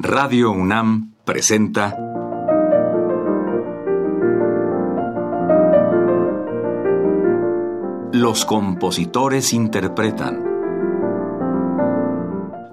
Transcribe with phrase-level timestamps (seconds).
[0.00, 1.98] Radio UNAM presenta
[8.12, 10.44] Los compositores interpretan.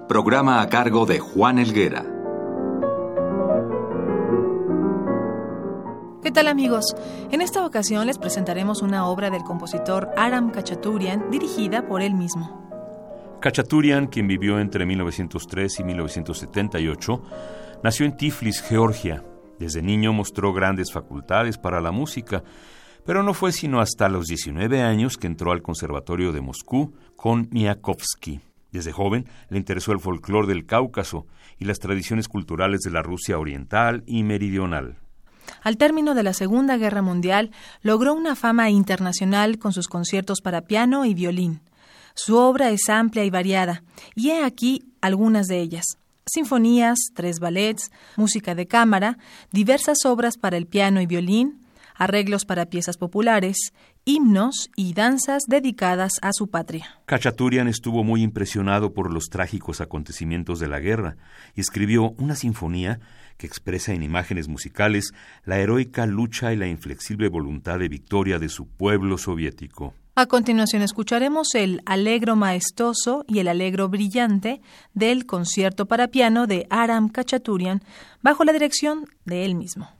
[0.08, 2.04] Programa a cargo de Juan Elguera.
[6.22, 6.94] ¿Qué tal amigos?
[7.32, 12.65] En esta ocasión les presentaremos una obra del compositor Aram Kachaturian dirigida por él mismo.
[13.40, 17.22] Kachaturian, quien vivió entre 1903 y 1978,
[17.82, 19.22] nació en Tiflis, Georgia.
[19.58, 22.42] Desde niño mostró grandes facultades para la música,
[23.04, 27.48] pero no fue sino hasta los 19 años que entró al Conservatorio de Moscú con
[27.50, 28.40] Miakovsky.
[28.72, 31.26] Desde joven le interesó el folclore del Cáucaso
[31.58, 34.96] y las tradiciones culturales de la Rusia oriental y meridional.
[35.62, 40.62] Al término de la Segunda Guerra Mundial, logró una fama internacional con sus conciertos para
[40.62, 41.60] piano y violín.
[42.16, 45.84] Su obra es amplia y variada, y he aquí algunas de ellas.
[46.24, 49.18] Sinfonías, tres ballets, música de cámara,
[49.52, 51.60] diversas obras para el piano y violín,
[51.94, 53.74] arreglos para piezas populares,
[54.06, 56.86] himnos y danzas dedicadas a su patria.
[57.04, 61.18] Kachaturian estuvo muy impresionado por los trágicos acontecimientos de la guerra
[61.54, 62.98] y escribió una sinfonía
[63.36, 65.12] que expresa en imágenes musicales
[65.44, 69.92] la heroica lucha y la inflexible voluntad de victoria de su pueblo soviético.
[70.18, 74.62] A continuación escucharemos el Alegro maestoso y el Alegro brillante
[74.94, 77.82] del concierto para piano de Aram Kachaturian
[78.22, 79.90] bajo la dirección de él mismo.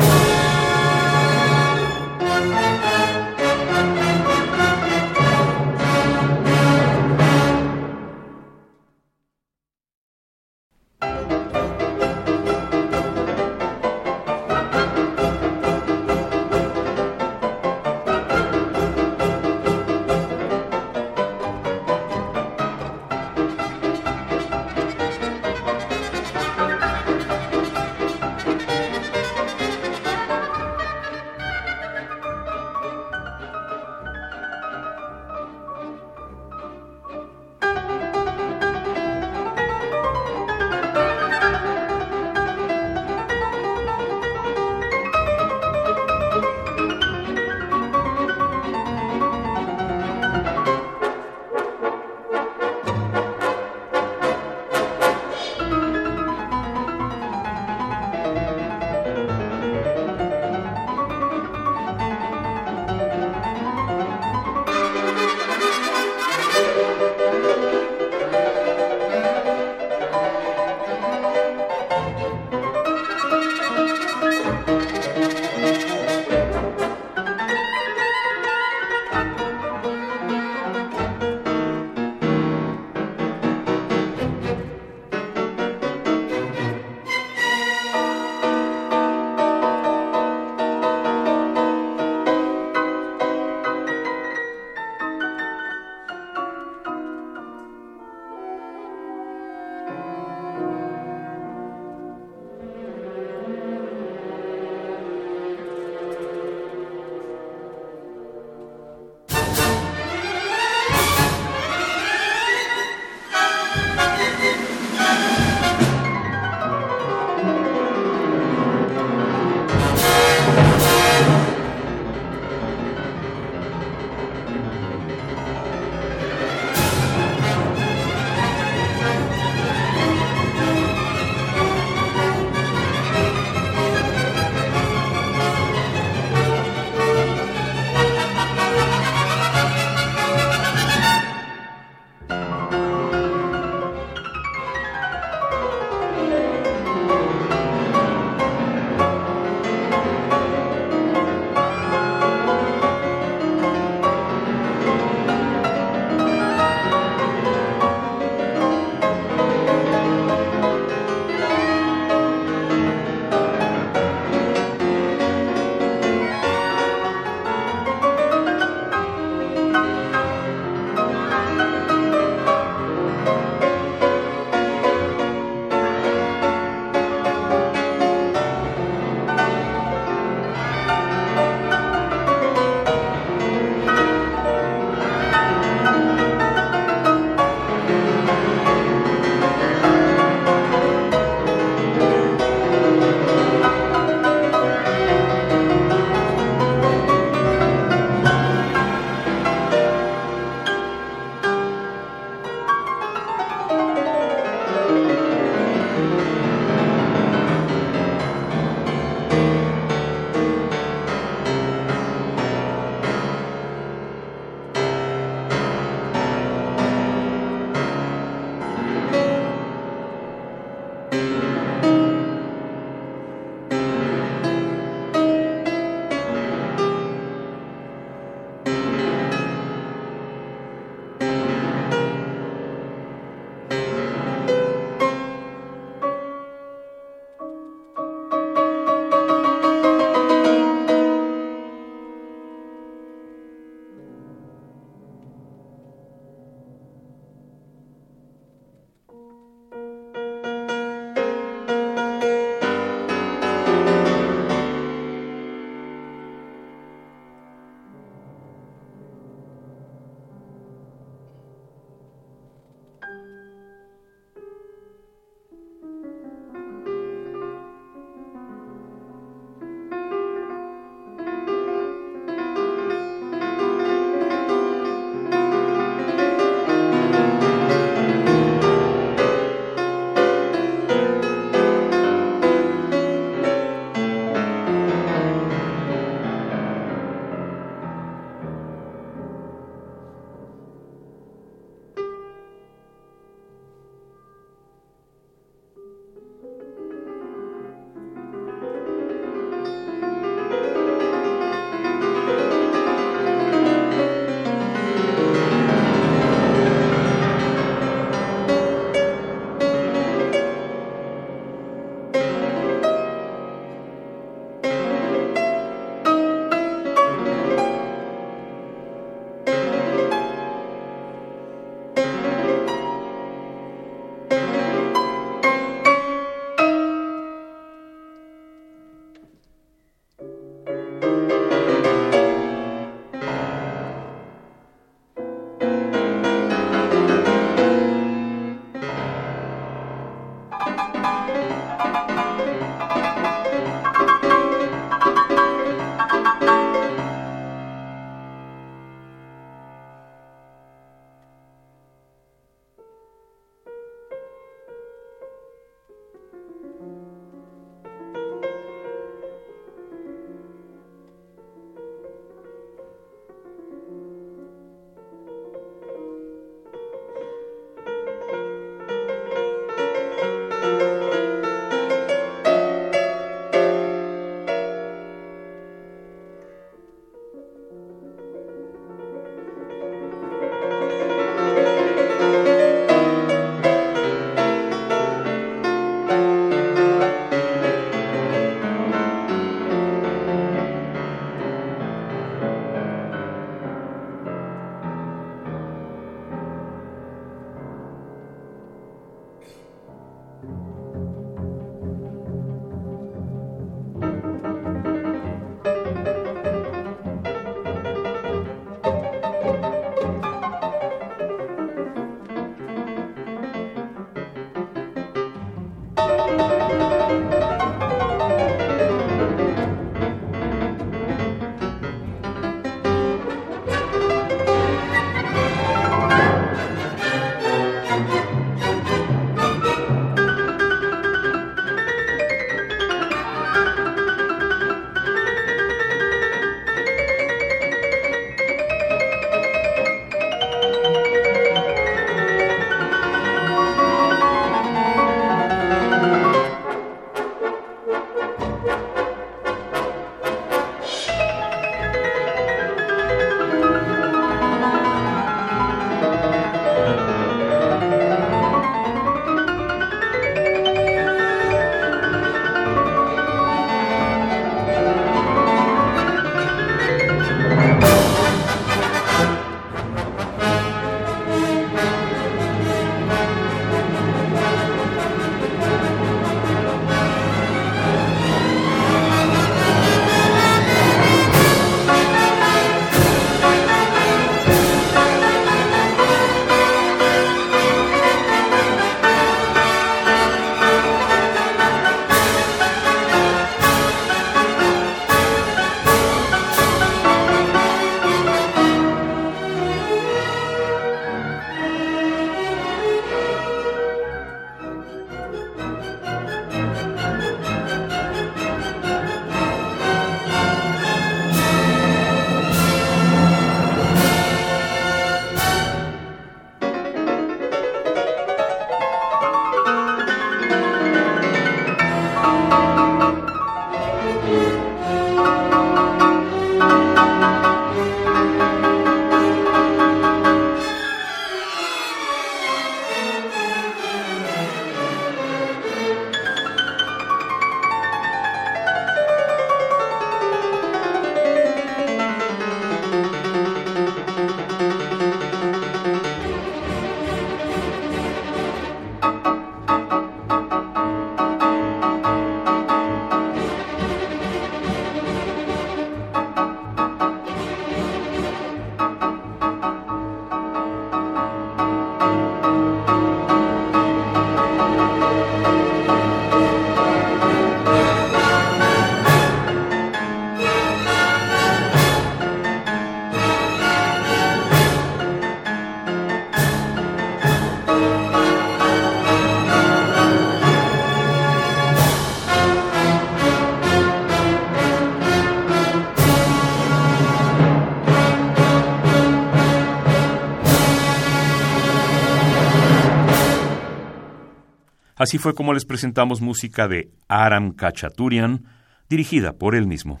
[595.04, 598.46] Así fue como les presentamos música de Aram Kachaturian,
[598.88, 600.00] dirigida por él mismo.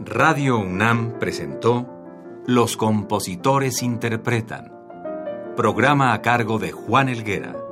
[0.00, 1.86] Radio UNAM presentó
[2.46, 4.72] Los compositores interpretan,
[5.58, 7.65] programa a cargo de Juan Elguera.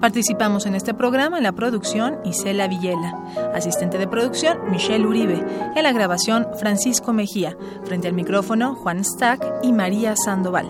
[0.00, 3.18] Participamos en este programa en la producción Isela Villela,
[3.52, 9.44] asistente de producción Michelle Uribe, en la grabación Francisco Mejía, frente al micrófono Juan Stack
[9.62, 10.68] y María Sandoval.